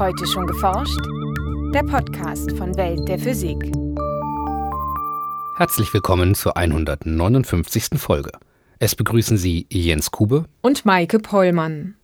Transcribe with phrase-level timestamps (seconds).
[0.00, 0.98] Heute schon geforscht?
[1.74, 3.70] Der Podcast von Welt der Physik.
[5.58, 7.98] Herzlich willkommen zur 159.
[7.98, 8.30] Folge.
[8.78, 11.96] Es begrüßen Sie Jens Kube und Maike Pollmann.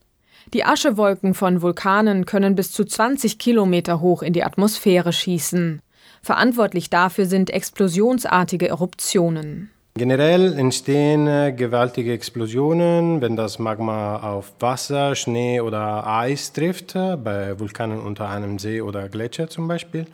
[0.53, 5.81] Die Aschewolken von Vulkanen können bis zu 20 Kilometer hoch in die Atmosphäre schießen.
[6.21, 9.71] Verantwortlich dafür sind explosionsartige Eruptionen.
[9.97, 17.16] Generell entstehen äh, gewaltige Explosionen, wenn das Magma auf Wasser, Schnee oder Eis trifft, äh,
[17.16, 20.05] bei Vulkanen unter einem See oder Gletscher zum Beispiel.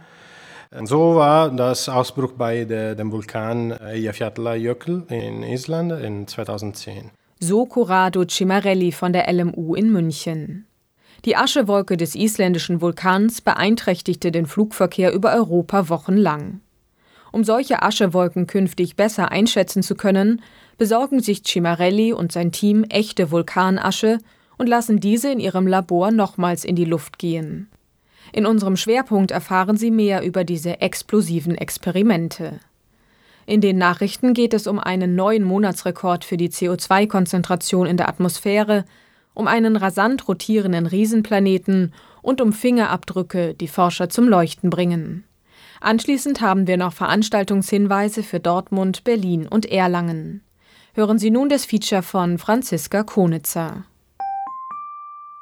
[0.85, 7.11] So war das Ausbruch bei der, dem Vulkan Eyjafjallajökull in Island in 2010.
[7.41, 10.67] So Corrado Cimarelli von der LMU in München.
[11.25, 16.61] Die Aschewolke des isländischen Vulkans beeinträchtigte den Flugverkehr über Europa wochenlang.
[17.33, 20.43] Um solche Aschewolken künftig besser einschätzen zu können,
[20.77, 24.19] besorgen sich Cimarelli und sein Team echte Vulkanasche
[24.59, 27.69] und lassen diese in ihrem Labor nochmals in die Luft gehen.
[28.33, 32.61] In unserem Schwerpunkt erfahren Sie mehr über diese explosiven Experimente.
[33.47, 38.85] In den Nachrichten geht es um einen neuen Monatsrekord für die CO2-Konzentration in der Atmosphäre,
[39.35, 45.25] um einen rasant rotierenden Riesenplaneten und um Fingerabdrücke, die Forscher zum Leuchten bringen.
[45.83, 50.45] Anschließend haben wir noch Veranstaltungshinweise für Dortmund, Berlin und Erlangen.
[50.95, 53.85] Hören Sie nun das Feature von Franziska Konitzer.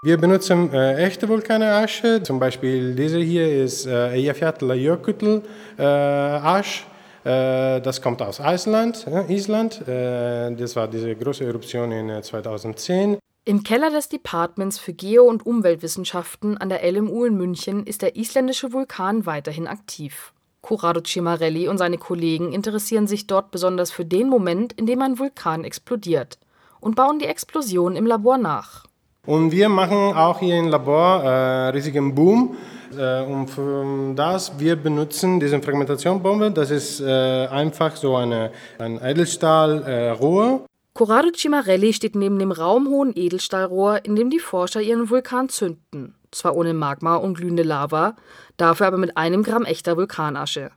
[0.02, 5.42] Wir benutzen äh, echte Vulkanasche, zum Beispiel diese hier ist äh, Eyjafjallajökull
[5.76, 6.86] äh, Asch.
[7.22, 9.06] Äh, das kommt aus Island.
[9.06, 9.86] Äh, Island.
[9.86, 13.18] Äh, das war diese große Eruption in 2010.
[13.50, 18.14] Im Keller des Departments für Geo- und Umweltwissenschaften an der LMU in München ist der
[18.14, 20.32] isländische Vulkan weiterhin aktiv.
[20.62, 25.18] Corrado Cimarelli und seine Kollegen interessieren sich dort besonders für den Moment, in dem ein
[25.18, 26.38] Vulkan explodiert
[26.78, 28.84] und bauen die Explosion im Labor nach.
[29.26, 32.54] Und wir machen auch hier im Labor äh, riesigen Boom.
[32.96, 36.52] Äh, und für das wir benutzen diese Fragmentationsbombe.
[36.52, 40.66] Das ist äh, einfach so eine, ein Edelstahlrohr.
[40.92, 46.14] Corrado Cimarelli steht neben dem raumhohen Edelstahlrohr, in dem die Forscher ihren Vulkan zünden.
[46.32, 48.16] Zwar ohne Magma und glühende Lava,
[48.56, 50.70] dafür aber mit einem Gramm echter Vulkanasche.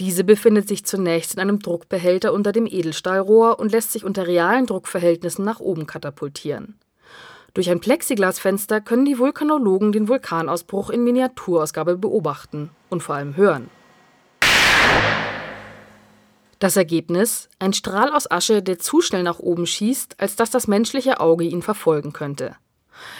[0.00, 4.66] Diese befindet sich zunächst in einem Druckbehälter unter dem Edelstahlrohr und lässt sich unter realen
[4.66, 6.78] Druckverhältnissen nach oben katapultieren.
[7.54, 13.70] Durch ein Plexiglasfenster können die Vulkanologen den Vulkanausbruch in Miniaturausgabe beobachten und vor allem hören.
[16.58, 20.66] Das Ergebnis: ein Strahl aus Asche, der zu schnell nach oben schießt, als dass das
[20.66, 22.56] menschliche Auge ihn verfolgen könnte.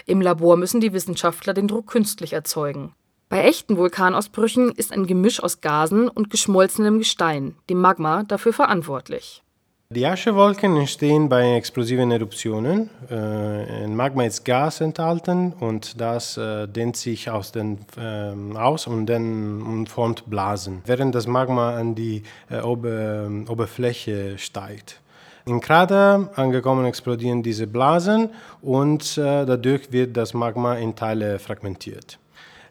[0.07, 2.95] Im Labor müssen die Wissenschaftler den Druck künstlich erzeugen.
[3.29, 9.43] Bei echten Vulkanausbrüchen ist ein Gemisch aus Gasen und geschmolzenem Gestein, dem Magma, dafür verantwortlich
[9.91, 12.91] die Aschewolken entstehen bei explosiven Eruptionen.
[13.11, 19.07] Äh, Magma ist Gas enthalten und das äh, dehnt sich aus, den, äh, aus und,
[19.07, 25.01] dann, formt Blasen, während das Magma an die äh, Ober, Oberfläche steigt.
[25.47, 28.29] In Krater angekommen explodieren diese Blasen
[28.61, 32.19] und äh, dadurch wird das Magma in Teile fragmentiert.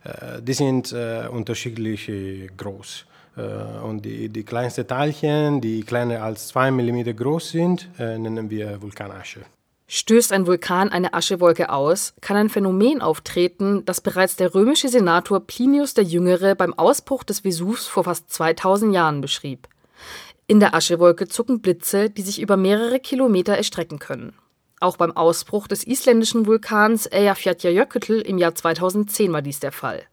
[0.03, 2.11] Äh, die sind unterschiedlich
[2.55, 3.07] groß.
[3.37, 8.49] Äh, und die, die kleinsten Teilchen, die kleiner als 2 mm groß sind, äh, nennen
[8.49, 9.41] wir Vulkanasche.
[9.89, 15.39] Stößt ein Vulkan eine Aschewolke aus, kann ein Phänomen auftreten, das bereits der römische Senator
[15.39, 19.69] Plinius der Jüngere beim Ausbruch des Vesuvs vor fast 2000 Jahren beschrieb.
[20.45, 24.33] In der Aschewolke zucken Blitze, die sich über mehrere Kilometer erstrecken können.
[24.81, 30.03] Auch beim Ausbruch des isländischen Vulkans Eyjafjallajökull im Jahr 2010 war dies der Fall.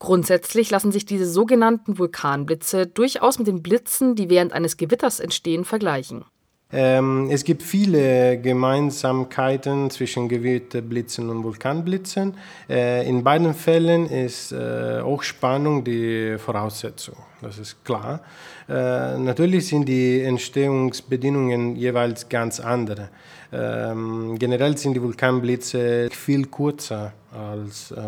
[0.00, 5.66] Grundsätzlich lassen sich diese sogenannten Vulkanblitze durchaus mit den Blitzen, die während eines Gewitters entstehen,
[5.66, 6.24] vergleichen.
[6.72, 12.34] Ähm, es gibt viele Gemeinsamkeiten zwischen Gewitterblitzen und Vulkanblitzen.
[12.68, 18.20] Äh, in beiden Fällen ist äh, Hochspannung die Voraussetzung, das ist klar.
[18.68, 23.10] Äh, natürlich sind die Entstehungsbedingungen jeweils ganz andere.
[23.52, 27.98] Ähm, generell sind die Vulkanblitze viel kürzer als äh,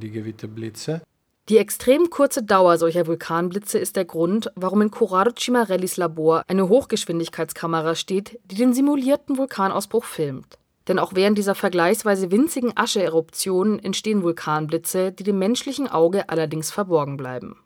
[0.00, 1.00] die Gewitterblitze.
[1.48, 6.68] Die extrem kurze Dauer solcher Vulkanblitze ist der Grund, warum in Corrado Cimarellis Labor eine
[6.68, 10.58] Hochgeschwindigkeitskamera steht, die den simulierten Vulkanausbruch filmt.
[10.88, 17.16] Denn auch während dieser vergleichsweise winzigen Ascheeruptionen entstehen Vulkanblitze, die dem menschlichen Auge allerdings verborgen
[17.16, 17.56] bleiben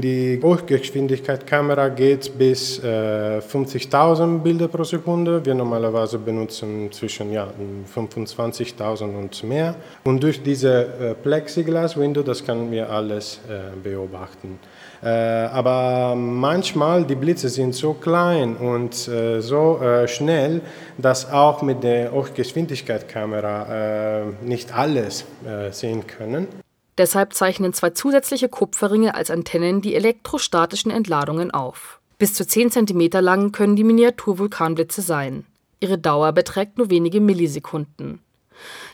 [0.00, 5.44] die Hochgeschwindigkeitskamera geht bis äh, 50.000 Bilder pro Sekunde.
[5.44, 7.48] Wir normalerweise benutzen zwischen ja,
[7.94, 9.74] 25.000 und mehr.
[10.04, 14.58] Und durch diese äh, Plexiglas-Window, das können wir alles äh, beobachten.
[15.02, 20.62] Äh, aber manchmal die Blitze sind so klein und äh, so äh, schnell,
[20.96, 25.24] dass auch mit der Hochgeschwindigkeitskamera nicht alles
[25.72, 26.63] sehen können.
[26.98, 32.00] Deshalb zeichnen zwei zusätzliche Kupferringe als Antennen die elektrostatischen Entladungen auf.
[32.18, 35.44] Bis zu 10 cm lang können die Miniaturvulkanblitze sein.
[35.80, 38.20] Ihre Dauer beträgt nur wenige Millisekunden.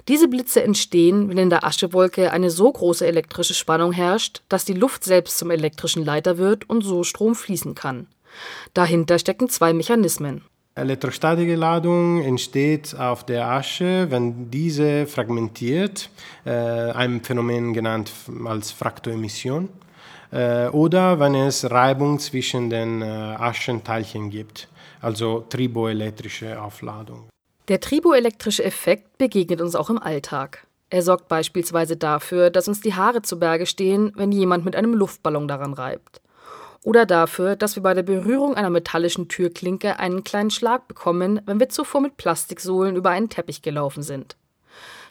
[0.09, 4.73] Diese Blitze entstehen, wenn in der Aschewolke eine so große elektrische Spannung herrscht, dass die
[4.73, 8.07] Luft selbst zum elektrischen Leiter wird und so Strom fließen kann.
[8.75, 10.45] Dahinter stecken zwei Mechanismen.
[10.77, 16.11] Elektrostatische Ladung entsteht auf der Asche, wenn diese fragmentiert,
[16.45, 18.13] äh, ein Phänomen genannt
[18.47, 19.69] als Fraktoemission,
[20.31, 24.69] äh, oder wenn es Reibung zwischen den äh, Aschenteilchen gibt,
[25.03, 27.29] also triboelektrische Aufladung.
[27.67, 30.67] Der triboelektrische Effekt begegnet uns auch im Alltag.
[30.89, 34.95] Er sorgt beispielsweise dafür, dass uns die Haare zu Berge stehen, wenn jemand mit einem
[34.95, 36.21] Luftballon daran reibt
[36.83, 41.61] oder dafür, dass wir bei der Berührung einer metallischen Türklinke einen kleinen Schlag bekommen, wenn
[41.61, 44.37] wir zuvor mit Plastiksohlen über einen Teppich gelaufen sind.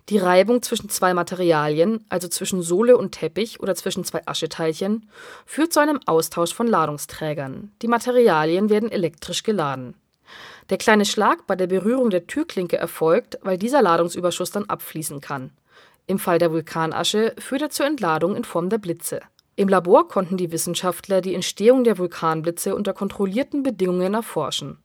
[0.10, 5.08] Die Reibung zwischen zwei Materialien, also zwischen Sohle und Teppich oder zwischen zwei Ascheteilchen,
[5.46, 7.72] führt zu einem Austausch von Ladungsträgern.
[7.84, 9.94] Die Materialien werden elektrisch geladen.
[10.72, 15.52] Der kleine Schlag bei der Berührung der Türklinke erfolgt, weil dieser Ladungsüberschuss dann abfließen kann.
[16.08, 19.20] Im Fall der Vulkanasche führt er zur Entladung in Form der Blitze.
[19.60, 24.78] Im Labor konnten die Wissenschaftler die Entstehung der Vulkanblitze unter kontrollierten Bedingungen erforschen.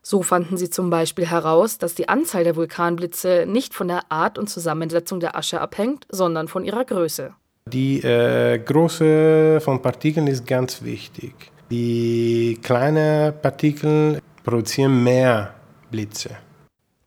[0.00, 4.38] So fanden sie zum Beispiel heraus, dass die Anzahl der Vulkanblitze nicht von der Art
[4.38, 7.34] und Zusammensetzung der Asche abhängt, sondern von ihrer Größe.
[7.70, 11.34] Die äh, Größe von Partikeln ist ganz wichtig.
[11.70, 15.52] Die kleinen Partikel produzieren mehr
[15.90, 16.30] Blitze.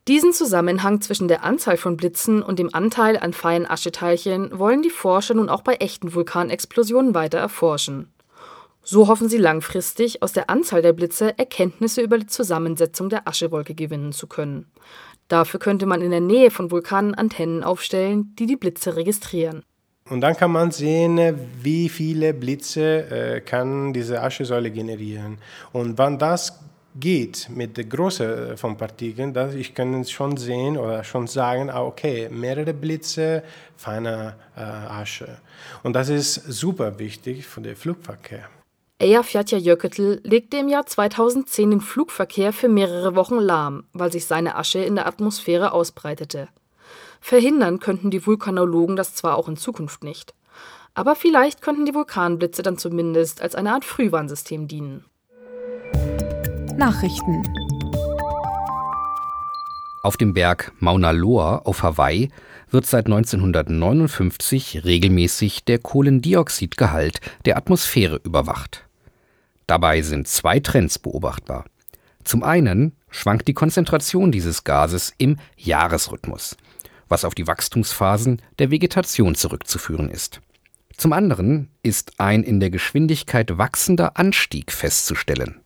[0.10, 4.90] Diesen Zusammenhang zwischen der Anzahl von Blitzen und dem Anteil an feinen Ascheteilchen wollen die
[4.90, 8.12] Forscher nun auch bei echten Vulkanexplosionen weiter erforschen.
[8.82, 13.76] So hoffen sie langfristig, aus der Anzahl der Blitze Erkenntnisse über die Zusammensetzung der Aschewolke
[13.76, 14.66] gewinnen zu können.
[15.28, 19.62] Dafür könnte man in der Nähe von Vulkanen Antennen aufstellen, die die Blitze registrieren.
[20.10, 25.38] Und dann kann man sehen, wie viele Blitze äh, kann diese Aschesäule generieren.
[25.72, 26.60] Und wann das
[27.00, 31.84] geht mit der Größe von Partikeln, dass ich kann schon sehen oder schon sagen, ah,
[31.84, 33.44] okay, mehrere Blitze,
[33.78, 35.38] feine äh, Asche.
[35.84, 38.50] Und das ist super wichtig für den Flugverkehr.
[39.02, 44.56] Eyjafjallajökull Jökull legte im Jahr 2010 den Flugverkehr für mehrere Wochen lahm, weil sich seine
[44.56, 46.50] Asche in der Atmosphäre ausbreitete.
[47.22, 50.34] Verhindern könnten die Vulkanologen das zwar auch in Zukunft nicht.
[50.94, 55.06] Aber vielleicht könnten die Vulkanblitze dann zumindest als eine Art Frühwarnsystem dienen.
[56.80, 57.44] Nachrichten.
[60.02, 62.30] Auf dem Berg Mauna Loa auf Hawaii
[62.72, 68.88] wird seit 1959 regelmäßig der Kohlendioxidgehalt der Atmosphäre überwacht.
[69.68, 71.66] Dabei sind zwei Trends beobachtbar.
[72.24, 76.56] Zum einen schwankt die Konzentration dieses Gases im Jahresrhythmus,
[77.10, 80.40] was auf die Wachstumsphasen der Vegetation zurückzuführen ist.
[80.96, 85.60] Zum anderen ist ein in der Geschwindigkeit wachsender Anstieg festzustellen.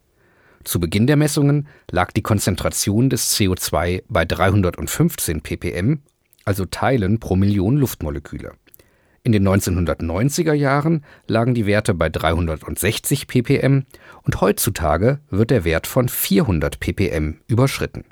[0.64, 6.02] Zu Beginn der Messungen lag die Konzentration des CO2 bei 315 ppm,
[6.46, 8.54] also Teilen pro Million Luftmoleküle.
[9.24, 13.86] In den 1990er Jahren lagen die Werte bei 360 ppm
[14.24, 18.04] und heutzutage wird der Wert von 400 ppm überschritten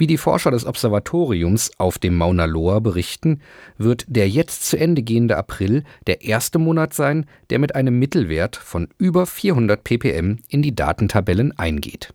[0.00, 3.42] wie die Forscher des Observatoriums auf dem Mauna Loa berichten,
[3.76, 8.56] wird der jetzt zu Ende gehende April der erste Monat sein, der mit einem Mittelwert
[8.56, 12.14] von über 400 ppm in die Datentabellen eingeht.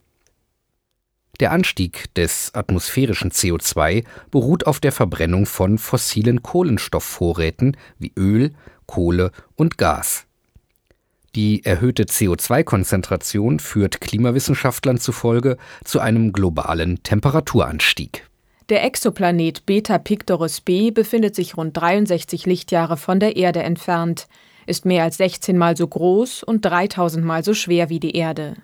[1.39, 8.53] Der Anstieg des atmosphärischen CO2 beruht auf der Verbrennung von fossilen Kohlenstoffvorräten wie Öl,
[8.87, 10.24] Kohle und Gas
[11.35, 18.27] die erhöhte CO2-Konzentration führt Klimawissenschaftlern zufolge zu einem globalen Temperaturanstieg.
[18.69, 24.27] Der Exoplanet Beta Pictoris b befindet sich rund 63 Lichtjahre von der Erde entfernt,
[24.65, 28.55] ist mehr als 16 Mal so groß und 3000 Mal so schwer wie die Erde.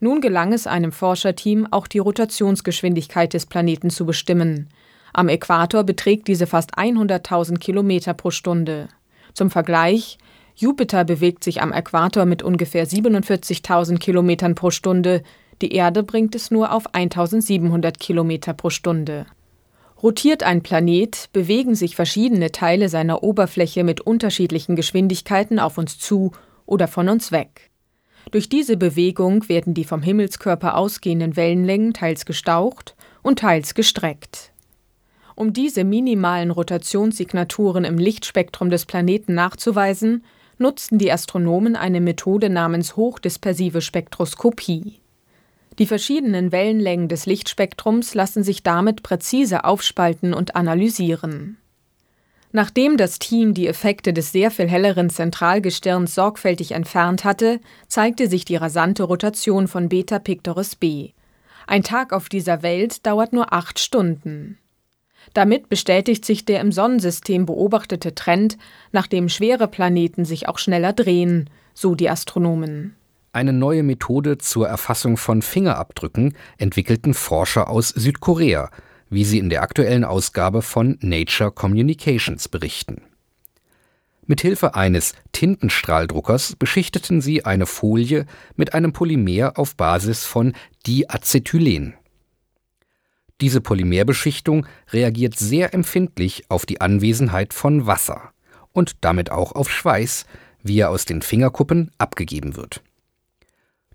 [0.00, 4.68] Nun gelang es einem Forscherteam, auch die Rotationsgeschwindigkeit des Planeten zu bestimmen.
[5.12, 8.88] Am Äquator beträgt diese fast 100.000 Kilometer pro Stunde.
[9.34, 10.18] Zum Vergleich,
[10.58, 15.22] Jupiter bewegt sich am Äquator mit ungefähr 47.000 Kilometern pro Stunde,
[15.60, 19.26] die Erde bringt es nur auf 1700 Kilometer pro Stunde.
[20.02, 26.32] Rotiert ein Planet, bewegen sich verschiedene Teile seiner Oberfläche mit unterschiedlichen Geschwindigkeiten auf uns zu
[26.64, 27.70] oder von uns weg.
[28.30, 34.52] Durch diese Bewegung werden die vom Himmelskörper ausgehenden Wellenlängen teils gestaucht und teils gestreckt.
[35.34, 40.24] Um diese minimalen Rotationssignaturen im Lichtspektrum des Planeten nachzuweisen,
[40.58, 45.00] nutzten die Astronomen eine Methode namens hochdispersive Spektroskopie.
[45.78, 51.58] Die verschiedenen Wellenlängen des Lichtspektrums lassen sich damit präzise aufspalten und analysieren.
[52.52, 58.46] Nachdem das Team die Effekte des sehr viel helleren Zentralgestirns sorgfältig entfernt hatte, zeigte sich
[58.46, 61.10] die rasante Rotation von Beta Pictoris b.
[61.66, 64.58] Ein Tag auf dieser Welt dauert nur acht Stunden.
[65.34, 68.56] Damit bestätigt sich der im Sonnensystem beobachtete Trend,
[68.92, 72.94] nachdem schwere Planeten sich auch schneller drehen, so die Astronomen.
[73.32, 78.70] Eine neue Methode zur Erfassung von Fingerabdrücken entwickelten Forscher aus Südkorea,
[79.10, 83.02] wie sie in der aktuellen Ausgabe von Nature Communications berichten.
[84.26, 90.54] Mithilfe eines Tintenstrahldruckers beschichteten sie eine Folie mit einem Polymer auf Basis von
[90.86, 91.94] Diacetylen.
[93.40, 98.32] Diese Polymerbeschichtung reagiert sehr empfindlich auf die Anwesenheit von Wasser
[98.72, 100.26] und damit auch auf Schweiß,
[100.62, 102.82] wie er aus den Fingerkuppen abgegeben wird.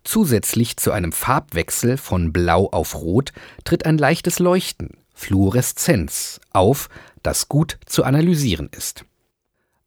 [0.03, 3.33] Zusätzlich zu einem Farbwechsel von Blau auf Rot
[3.63, 6.89] tritt ein leichtes Leuchten, Fluoreszenz, auf,
[7.21, 9.05] das gut zu analysieren ist.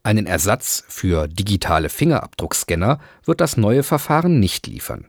[0.03, 5.07] Einen Ersatz für digitale Fingerabdruckscanner wird das neue Verfahren nicht liefern.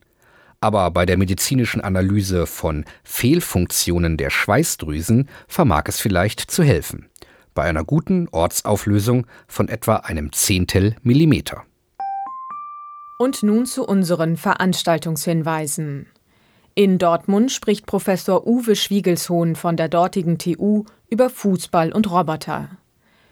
[0.62, 7.09] Aber bei der medizinischen Analyse von Fehlfunktionen der Schweißdrüsen vermag es vielleicht zu helfen.
[7.53, 11.63] Bei einer guten Ortsauflösung von etwa einem Zehntel Millimeter.
[13.17, 16.07] Und nun zu unseren Veranstaltungshinweisen.
[16.77, 22.67] In Dortmund spricht Professor Uwe Schwiegelshohn von der dortigen TU über Fußball und Roboter.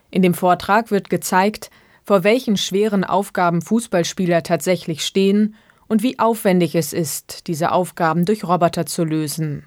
[0.10, 1.70] In dem Vortrag wird gezeigt,
[2.06, 5.56] vor welchen schweren Aufgaben Fußballspieler tatsächlich stehen
[5.88, 9.66] und wie aufwendig es ist, diese Aufgaben durch Roboter zu lösen.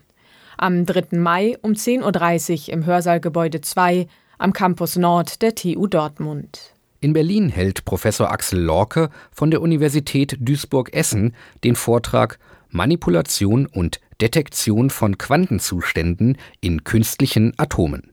[0.59, 1.19] Am 3.
[1.19, 4.07] Mai um 10.30 Uhr im Hörsaalgebäude 2
[4.39, 6.75] am Campus Nord der TU Dortmund.
[7.01, 12.39] In Berlin hält Professor Axel Lorke von der Universität Duisburg-Essen den Vortrag
[12.71, 18.13] Manipulation und Detektion von Quantenzuständen in künstlichen Atomen.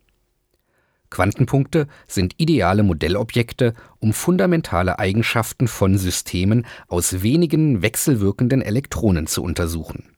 [1.13, 10.15] Quantenpunkte sind ideale Modellobjekte, um fundamentale Eigenschaften von Systemen aus wenigen wechselwirkenden Elektronen zu untersuchen.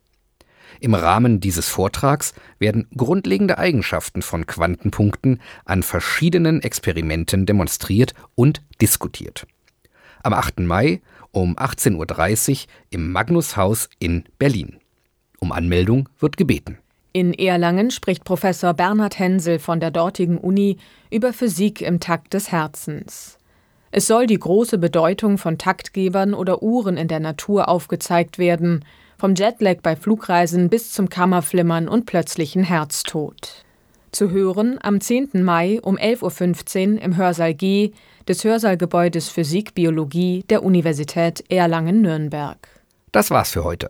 [0.79, 9.47] Im Rahmen dieses Vortrags werden grundlegende Eigenschaften von Quantenpunkten an verschiedenen Experimenten demonstriert und diskutiert.
[10.23, 10.61] Am 8.
[10.61, 12.57] Mai um 18.30 Uhr
[12.91, 14.79] im Magnushaus in Berlin.
[15.39, 16.77] Um Anmeldung wird gebeten.
[17.15, 20.75] In Erlangen spricht Professor Bernhard Hensel von der dortigen Uni
[21.09, 23.37] über Physik im Takt des Herzens.
[23.89, 28.83] Es soll die große Bedeutung von Taktgebern oder Uhren in der Natur aufgezeigt werden,
[29.17, 33.63] vom Jetlag bei Flugreisen bis zum Kammerflimmern und plötzlichen Herztod.
[34.11, 35.41] Zu hören am 10.
[35.41, 37.93] Mai um 11.15 Uhr im Hörsaal G
[38.27, 42.57] des Hörsaalgebäudes Physik Biologie der Universität Erlangen-Nürnberg.
[43.13, 43.89] Das war's für heute.